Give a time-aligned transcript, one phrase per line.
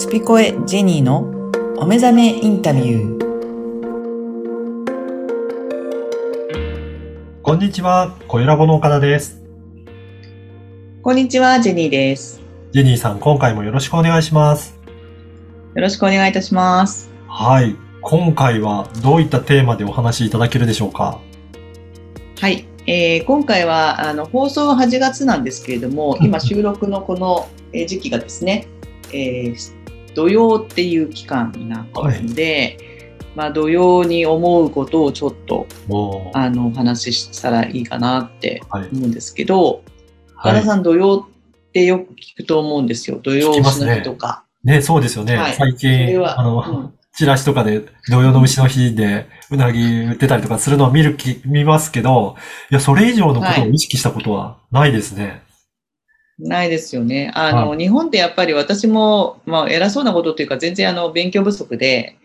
[0.00, 1.28] スピコエジェニーの
[1.76, 3.20] お目覚めインタビュー。
[7.42, 9.42] こんにちは、声ラボの岡田です。
[11.02, 12.40] こんにちは、ジェニーです。
[12.72, 14.80] ジェニーさん、今回もよろしくお願いします。
[15.74, 17.10] よろしくお願いいたします。
[17.28, 17.76] はい。
[18.00, 21.20] 今回はどういったテーマでお話しいただけるでしょうか？
[22.40, 22.66] はい。
[22.86, 28.66] えー今回はあの放送は8月なんですけれども、今収録のこのえー時期がですね、
[29.12, 29.78] えー
[30.14, 32.78] 土曜っていう期間になっているので、
[33.34, 35.66] まあ土曜に思うことをちょっと
[36.34, 38.88] あのお話ししたらいいかなってはい。
[38.92, 39.82] 思うんですけど、
[40.36, 40.60] 岡はい。
[40.60, 41.26] 田さん土曜
[41.68, 43.18] ってよく聞くと思うんですよ。
[43.22, 44.44] 土曜牛の日とか。
[44.64, 45.36] ね、そうですよね。
[45.36, 52.36] はい最近、はあの、うんチラシとかで、土曜の牛の日で、うなぎ売ってたりとかするのを見るき、見ますけど、
[52.70, 55.42] いや、それ以上のことを意識したことはないですね。
[56.40, 57.30] ないですよね。
[57.34, 62.16] あの、は日本ってやっぱり私も、まあ、偉そうなことというか、全然あの、勉強不足で、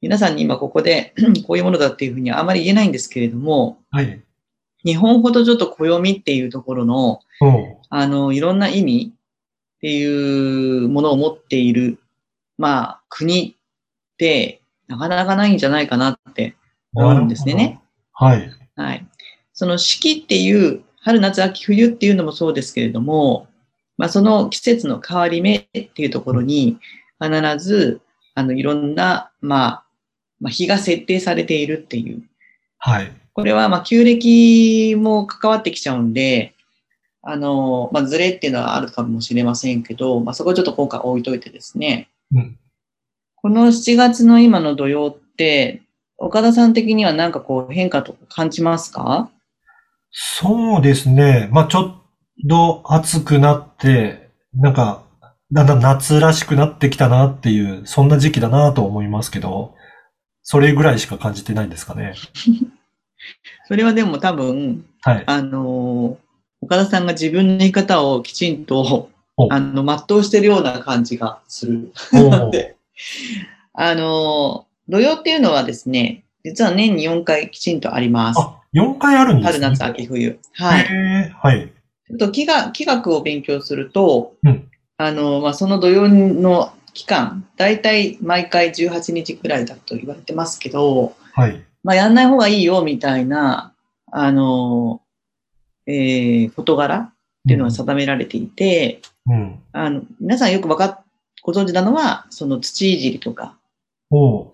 [0.00, 1.14] 皆さんに今ここで、
[1.46, 4.22] こういうものだっていうふうにはあまり言えないんですけれども、はい。
[4.84, 7.76] 日本ほどちょっと暦っていうところの、うん。
[7.88, 11.98] あの、いろんな意味っていうものを持っている、
[12.58, 16.56] まあ、国って、なかなかないんじゃないかなって
[16.94, 17.80] 思うんですね。
[18.12, 18.50] はい。
[18.76, 19.06] はい。
[19.52, 23.48] その四季っていう、春夏秋冬っていうのもそうですけれども、
[24.02, 26.76] まあその季節の変わり目っていうところに、
[27.20, 27.30] 必
[27.64, 28.00] ず、
[28.34, 29.84] あの、いろんな、まあ、
[30.40, 32.20] まあ、日が設定されているっていう。
[32.78, 33.12] はい。
[33.32, 36.52] これは、まあ、旧暦も関わってきちゃうんで、
[37.22, 42.08] あの、まあ、ズレっていうのはあるかもしれませんけど、まあ、そこはちょっと今回置いといてですね。
[42.34, 42.58] うん。
[43.36, 45.82] この7月の今の土曜って、
[46.18, 49.30] 岡田さん的には何かこう変化とか感じますか？
[50.10, 51.48] そうですね。
[51.52, 52.01] まあちょっ
[52.48, 55.02] と暑くなって、なんか、
[55.52, 59.74] だんだん夏らしくなってきたなっていう、そんな時期だなと思いますけど、
[60.42, 62.14] それぐらいしか感じてないんですかね。
[63.68, 65.24] それはでも多分、はい。
[65.26, 66.18] あの、
[66.60, 71.92] 岡田さんが自分の言い方をきちんとお、あの、全うしてるような感じがする。
[73.74, 78.40] あの、土曜っていうのはですね、実は年に4回きちんとあります。
[78.40, 79.64] あ、4回あるんですね。
[79.66, 80.38] 春、夏、秋、冬。
[80.54, 81.30] はい。
[81.30, 81.72] はい。
[82.18, 84.68] と気が気学を勉強すると、うん
[85.02, 91.64] あの、まあ、その土曜の期間、だいたい毎回18日くらいだと言われてますけど、はい。
[91.82, 93.74] まあ、やんない方がいいよ、みたいな、
[94.12, 95.02] あの、
[95.86, 97.12] えー、事柄っ
[97.48, 99.60] ていうのが定められていて、うん。
[99.72, 101.04] あの、皆さんよくわかっ、
[101.42, 103.56] ご存知なのは、その土いじりとか、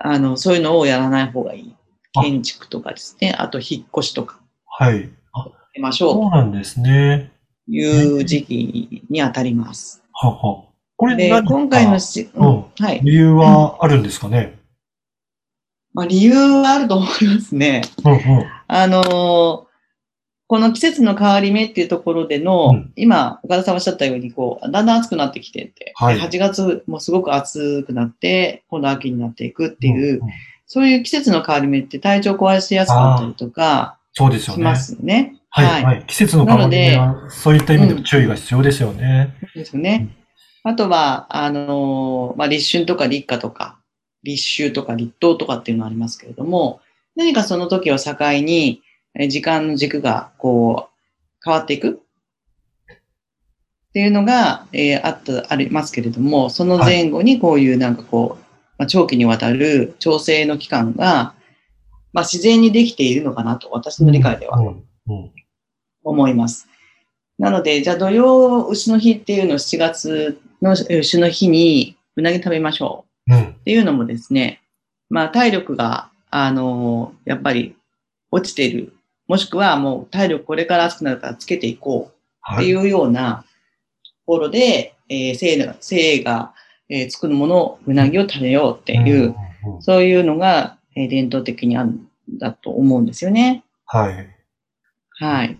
[0.00, 1.76] あの、そういうのをやらない方がいい。
[2.14, 5.08] あ建築とかですね、あと引っ越しとか、はい。
[5.32, 7.32] あ、しましそょうなんですね。
[7.72, 10.02] いう時期に当たります。
[10.12, 10.64] はは。
[10.96, 13.00] これで、今回のし、うんうんはい。
[13.02, 14.58] 理由はあるんですかね？
[15.94, 17.82] まあ、理由はあると思いますね。
[18.04, 18.20] うんうん。
[18.68, 19.72] あのー
[20.48, 30.30] この季節の変わり目っていうところでの、うん今、岡田さんおっしゃったように、こう、だんだん暑くなってきてて、はい8月もすごく暑くなって、今度秋になっていくっていう、んん
[30.66, 34.62] そういう季節の変わり目って体調壊しやすかったりとかそうですよね。
[34.62, 35.36] しますよね。
[35.54, 36.04] はい、はい。
[36.06, 39.36] 季節の変わりは、そういった意味でも注意が必要ですよね。
[39.54, 40.08] ですよね。
[40.64, 43.78] あとは、あのーまあ、立春とか立夏とか、
[44.22, 46.80] 立秋とか立冬とかっていうのがありますけれども、
[47.16, 48.82] 何かその時を境に、
[49.14, 58.44] え時間の軸がこう、変わっていくっていうのが、えーあった、ありますけれども、その前後にこういうなんかこう、
[58.78, 61.34] まあ、長期にわたる調整の期間が、
[62.14, 64.56] まあ、自然にできているのかなと、私の理解では。
[64.58, 64.66] うん。
[65.08, 65.41] うん
[66.04, 66.68] 思います。
[67.38, 73.42] なので、じゃあ土曜牛の日っていうのを7月の牛の日にうなぎ食べましょううん。
[73.42, 74.62] っていうのもですね、
[75.10, 77.76] まあ体力が、あのやっぱり
[78.30, 78.94] 落ちている。
[79.28, 82.64] もしくはもう体力これから暑くなるからつけていこうはい。
[82.64, 83.44] っていうような
[84.04, 86.54] ところで、えー性が、性が、
[86.88, 89.34] えー作るものを、うなぎを食べようっていう、
[89.80, 93.64] そういうのが、えー伝統的にあるんだと思うんですよね。
[93.86, 94.41] はい。
[95.18, 95.58] はい。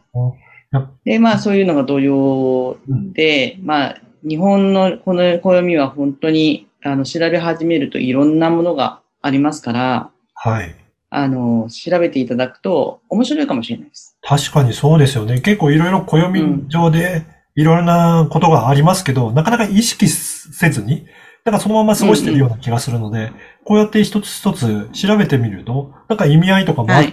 [1.05, 2.79] で、まあそういうのが土曜
[3.13, 3.97] で、まあ
[4.27, 10.75] 日本のこの暦は本当にあの調べ始めるといろんなものがありますから、はい。
[11.15, 14.17] あの、調べていただくと面白いかもしれないです。
[14.23, 15.41] 確かにそうですよね。
[15.41, 21.07] 結構いろいろ暦上でいろいろなことがありますけど、なかなか意識せずに、
[21.45, 23.33] なんかそのまま過ごしてるような気がするので、
[23.65, 27.13] こうやって一つ一つ調べてみると、なんか意味合いとかもあって、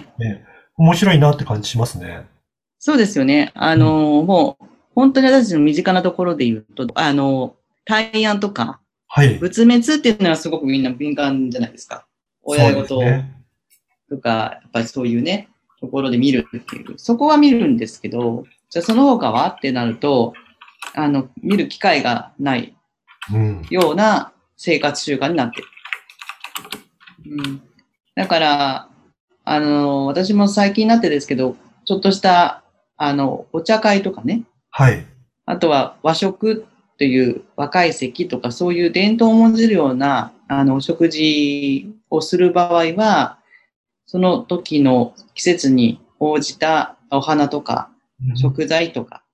[0.80, 2.26] 面白いなって感じしますね。
[2.78, 3.52] そうですよね。
[3.54, 7.54] あの、もう本当に私たちの身近なところで言うと、あの、
[7.84, 9.34] 大安とか、はい。
[9.34, 12.06] 仏滅っていうのはすごくみんな敏感じゃないですか。
[12.42, 12.98] 親事
[14.08, 15.50] とか、やっぱりそういうね、
[15.80, 16.94] ところで見るっていう。
[16.98, 20.32] そこは見るんですけど、じゃあその他はってなると、
[20.94, 22.74] あの、見る機会がない
[23.34, 23.66] うん。
[23.68, 25.66] ような生活習慣になってる。
[27.26, 27.62] うん。
[28.14, 28.89] だから、
[29.50, 32.62] あの、私も最近になってですけど、ちょっとした、
[32.96, 35.04] あの、お茶会とかね、はい。
[35.44, 36.66] あとは和食
[36.98, 43.38] という若い席とかそういう伝統を重んじるようなあのお食事をする場合は、
[44.06, 47.90] その時の季節に応じたお花とか
[48.24, 49.24] うん食材とか、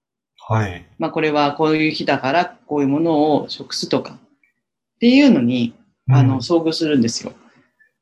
[0.49, 0.87] はい。
[0.99, 5.75] まあこれはこういう日だからこういうものを食すとかっていうのに
[6.09, 7.35] あのうん遭遇するんですよ。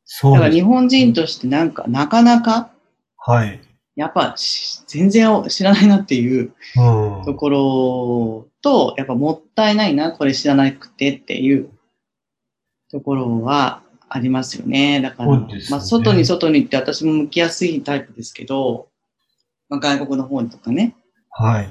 [0.05, 0.33] そう。
[0.35, 2.71] だから日本人としてなんかなかなか
[3.17, 3.61] はい。
[3.97, 7.25] やっぱし全然知らないなっていううん。
[7.25, 11.71] ところと、やっぱもったいないな、これ知らなくてっていう
[12.91, 15.01] ところはありますよね。
[15.01, 18.89] だから、ねまあ、外に外にって私も向きやすいタイプですけど、
[19.69, 20.97] まあ、外国の方にとかね。
[21.31, 21.69] はい。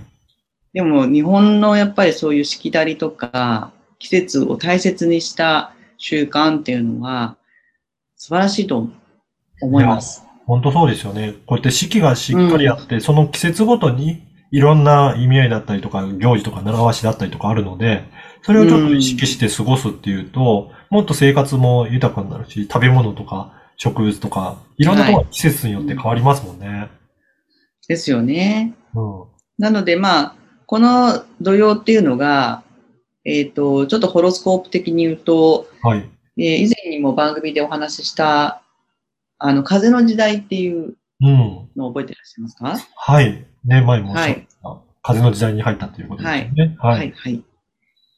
[0.73, 7.37] でも日本のやっぱりそういうしきたりとか、季節を大切にした習慣っていうのは
[8.23, 8.87] 素晴らしいと
[9.59, 10.23] 思います。
[10.45, 11.33] 本当そうですよね。
[11.45, 18.05] こうやって四季がしっかりあって、その季節ごとにいろんな意味合いだったりとか、行事とか習わしだったりとかあるので、
[18.43, 26.87] それをちょっと意識して過ごすっていうと、もっと生活も豊かになるし、食べ物とか植物とか、いろんなところが季節によって変わりますもんね。
[27.89, 28.73] ですよね。
[28.95, 29.23] うん。
[29.57, 30.35] なので、まあ、
[30.65, 32.63] この土曜っていうのが、
[33.25, 36.09] えっ、と、ちょっとホロスコープ的に言うと、はい。
[36.37, 38.61] えー以前にも番組でお話しした、
[39.37, 41.69] あの、風の時代っていううん。
[41.75, 42.87] のを覚えていらっしゃいますか？
[42.95, 43.45] はい。
[43.65, 46.75] ね、前もおっしゃった、風の時代に入ったということですよね。
[46.79, 46.89] は。
[46.89, 47.43] はいい、はい。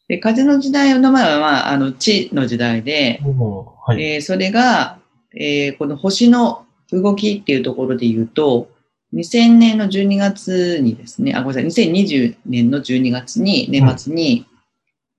[0.07, 4.01] で、風の時代の前は、まあ、あの、地の時代で、うんはい。
[4.01, 4.99] えーそれが、
[5.35, 8.69] えーこの星の動きっていうところで言うと、
[9.13, 14.45] 2000年の12月にですね、あ、ごめんなさい、2020年の12月に、年末に、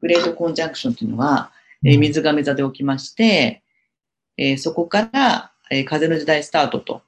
[0.01, 1.51] グレートコンジャンクションっていうのは、
[1.85, 3.63] えー水亀座で起きまして、
[4.37, 7.03] えーそこから、えー風の時代スタートと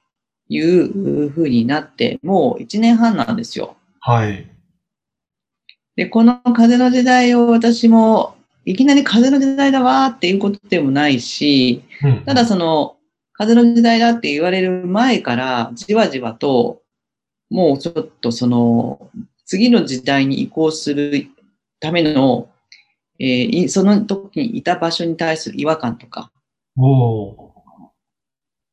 [0.48, 3.76] いう風になって、もう1年半なんですよ。
[4.00, 4.48] はい。
[5.96, 12.96] で、この風の時代を私も、いきなり風の時代だわーっていうことでもないし、うんただその、
[13.32, 16.82] 風の時代だって言われる前から、じわじわと、
[17.50, 19.10] もうちょっとその、
[19.46, 21.26] 次の時代に移行する
[21.80, 22.48] ための、
[23.18, 23.28] えー
[23.64, 26.30] いその時にいた場所に対する違和感とか、
[26.76, 27.90] おーっ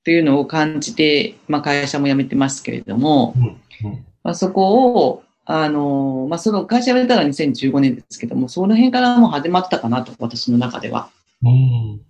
[0.05, 3.43] ていうのを感じて、まあ会社も辞めてますけれども、うん
[3.89, 11.09] うんまあそこを、あの、まあその会社辞めたのは2015年ですけども、その辺からもう始まったかなと、私の中では。
[11.43, 12.01] うん。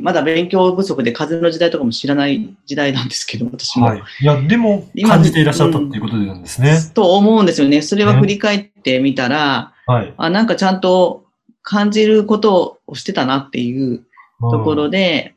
[0.00, 3.86] まだ勉強不足で風の時代とかも知らない時代なんですけど、私も。
[3.86, 4.02] はい。
[4.20, 6.78] いや、でも、今感じていらっしゃったっていうことなんですね。
[6.94, 7.82] と思うんですよね。
[7.82, 10.14] それは振り返ってみたら、はい。
[10.16, 11.25] あ、なんかちゃんと
[11.68, 14.04] 感じることをしてたなっていう
[14.40, 15.34] ところで、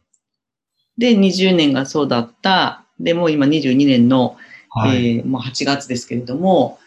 [1.00, 2.84] で、20年がそうだった。
[3.00, 4.38] で、もう今22年の、
[4.70, 5.18] はい。
[5.18, 6.78] えーもう8月ですけれども、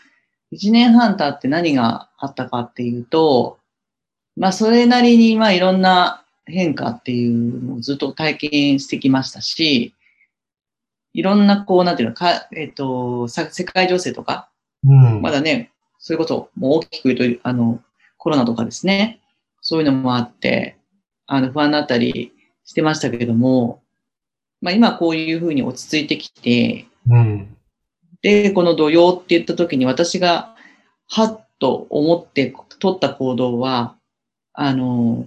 [0.53, 3.59] 1年半経って何があったかっていうと、
[4.37, 9.93] まあ、それなりに、まあ、いろんな変化っていうのをずっと体験してきましたし、
[11.15, 14.49] いろんな、こう、なんていうのか、えっ、と、さ世界情勢とか、
[14.85, 15.21] うん。
[15.21, 17.83] まだね、そういうこと、もう大きく言うと、あの、
[18.19, 19.22] コロナとかですね、
[19.63, 20.77] そういうのもあって、
[21.27, 22.33] あの、不安になったり
[22.65, 23.83] してましたけれども、
[24.61, 27.57] まあ今こういうふうに落ち着いてきて、うん。
[28.21, 30.55] で、この土曜って言った時に私が、
[31.09, 33.97] はっと思って取った行動は、
[34.53, 35.27] あの、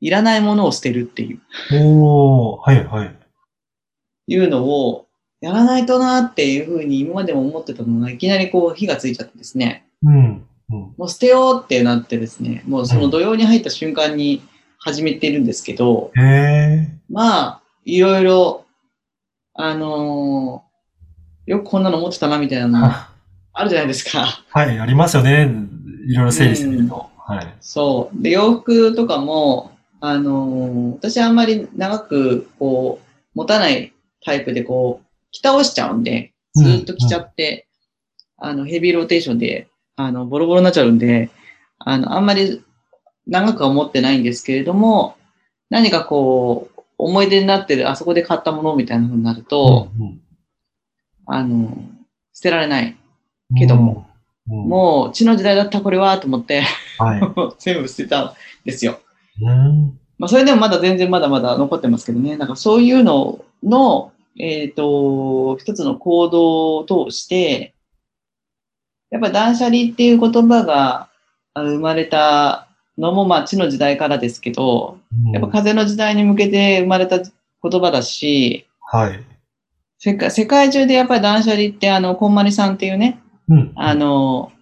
[0.00, 1.40] いらないものを捨てるっていう、
[1.72, 3.16] おー、はい、はい。
[4.28, 5.06] いうのを、
[5.40, 10.46] やらないとなっていうふうに今までも思ってたのが、いきなりこう火がついちゃってですね、うん。
[10.70, 10.78] うん。
[10.96, 14.42] もう捨てようってなってですね、もうその土曜に入った瞬間に
[14.78, 16.10] 始めてるんですけど。
[17.10, 18.64] まあ、いろいろ、
[19.54, 20.66] あのー
[21.46, 23.08] よくこんなの持ってたなみたいなのは
[23.52, 24.42] あるじゃないですか。
[24.50, 25.48] はい、ありますよね。
[26.08, 27.08] いろいろ整理してみると。
[27.18, 27.54] はい。
[27.60, 28.22] そう。
[28.22, 29.70] で、洋服とかも、
[30.00, 33.92] あのー私あんまり長く、こう、持たない
[34.24, 37.68] タイプで、こう、着倒しちゃうんで、ずーっと着ちゃって、
[38.38, 41.30] あの、ヘビーローテーションで、あの、ボロボロになっちゃうんで、
[41.78, 42.62] あの、あんまり
[43.26, 45.16] 長くは持ってないんですけれども、
[45.70, 50.20] 何かこう、思い出になってる、あそこで買ったものみたいな風になると、うんうん
[51.28, 51.76] あの、
[52.32, 52.96] 捨てられない。
[53.58, 54.06] けども。
[54.10, 54.16] うん
[54.48, 56.62] もう血の時代だったこれはと思って、
[56.98, 57.20] はい。
[57.58, 58.32] 全部捨てたん
[58.64, 59.00] ですよ。
[59.42, 59.98] うん。
[60.18, 62.36] まあ、それでもまだ全然まだまだ残ってますけどね。
[62.36, 67.74] なんかそういうのの、えっ、と、一つの行動を通して、
[69.16, 71.08] やっぱ断捨離っていう言葉が
[71.54, 72.68] 生まれた
[72.98, 74.98] のも、まあ、地の時代からですけど、
[75.32, 77.30] やっぱ風の時代に向けて生まれた言
[77.62, 79.24] 葉だし、はい。
[79.98, 83.18] 世界世界中でやっぱり断捨離って、あの、こんまりさんっていうね、
[83.48, 83.72] うん。
[83.74, 84.52] あの、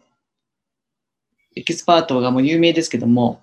[1.57, 3.41] エキスパートがもう有名ですけども、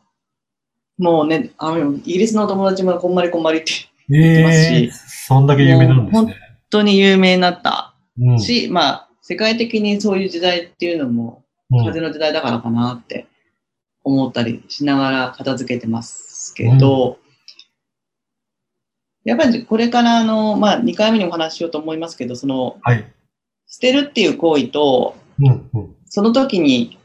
[0.97, 3.73] もうね、あの、イギリスのお友達もこんまりこんまりって
[4.13, 4.91] えますえし
[5.27, 6.31] そんだけ有名なんですね。
[6.31, 6.35] 本
[6.69, 8.39] 当に有名になったうん。
[8.39, 13.27] し、まあ、世界的にそういう時代っていうのも、うん風の時代だからかなって
[14.03, 17.17] 思ったりしながら片付けてますけど、
[19.23, 23.05] やっぱりこれからあの、まあ、2回目にお話ししようと思いますけど、その、はい。
[23.67, 25.69] 捨てるっていう行為と、うん。
[25.73, 25.95] うん。
[26.05, 26.97] その時に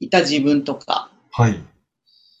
[0.00, 1.60] いた自分とか、はい。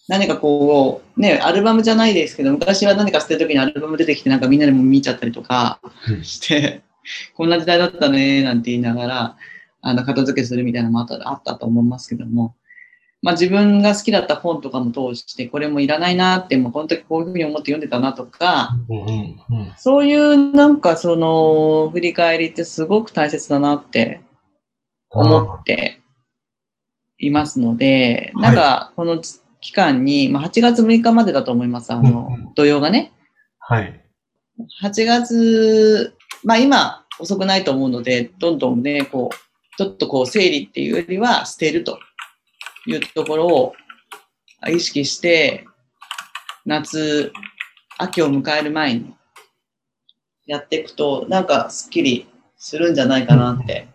[0.06, 6.82] 何かこう、ね、アルバムじゃないですけど、昔は何か捨てる時にアルバム出てきて、なんかみんなでも見ちゃったりとかうんして、
[7.34, 9.36] こんな時代だったね、なんて言いながら、
[9.80, 12.54] あの、片付けするみたいなのもあったあったと思いますけども、
[13.20, 19.00] まあ自分が好きだった本とかも通して、これもいらないなって、もうこの時こういうふうに思って読んでたなとか、うん。
[19.00, 19.08] うん。
[19.50, 19.72] うん。
[19.76, 24.20] そういうなんかその、振り返りってすごく大切だなって
[25.10, 26.00] 思って
[27.18, 29.20] いますので、はいなんかこの
[29.60, 33.12] 期間に、まあ、8月6日までだと思います、あの土曜がね。
[33.58, 34.00] はい。
[34.82, 41.98] 8月、まあ今遅くないと思うので、どんどんね、こう、ちょっとこう整理っていうよりは捨てると
[42.86, 43.74] いうところを
[44.68, 45.64] 意識して、
[46.64, 47.32] 夏、
[47.96, 49.14] 秋を迎える前に
[50.46, 52.26] やっていくと、なんかスッキリ
[52.56, 53.88] するんじゃないかなって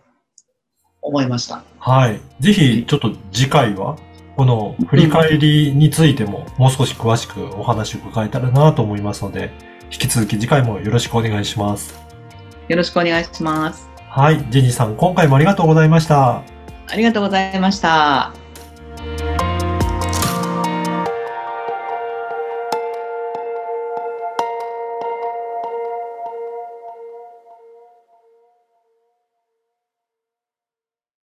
[1.01, 1.63] 思いました。
[1.79, 2.21] はい。
[2.39, 3.97] ぜひ、ちょっと次回は、
[4.35, 9.51] この振り返りについても、もう少し詳しくお話を伺えたらなと思いますので、
[9.91, 12.02] 引き続き次回もよろしくお願いします。
[12.67, 13.89] よろしくお願いします。
[14.09, 14.45] はい。
[14.49, 16.43] ジェニーさん、今回もありがとうございました。
[16.87, 18.42] ありがとうございました。